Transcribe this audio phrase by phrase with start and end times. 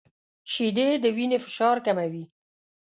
[0.51, 2.25] •شیدې د وینې فشار کموي.